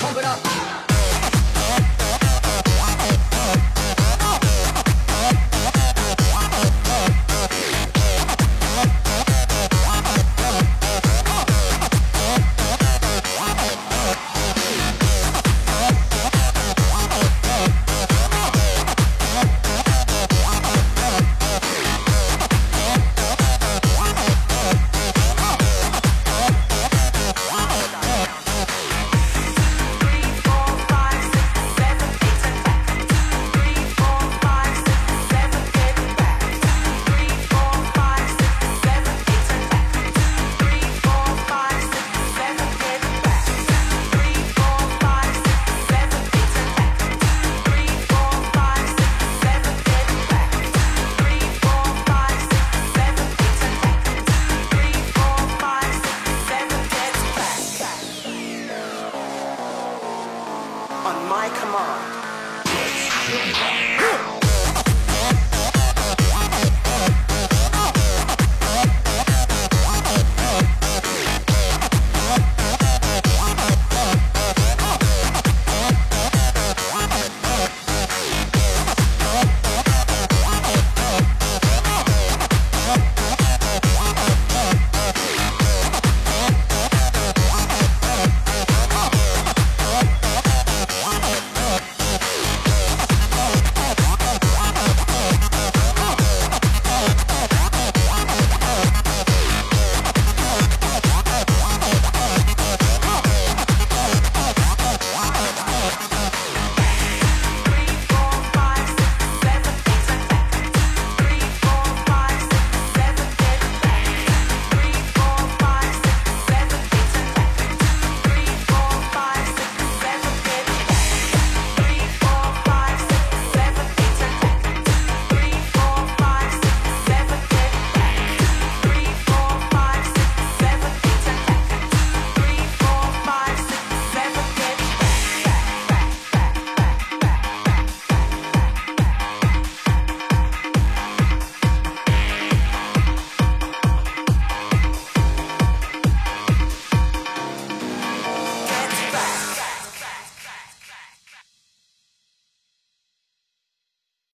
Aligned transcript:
pump 0.00 0.16
it 0.16 0.24
up. 0.24 0.49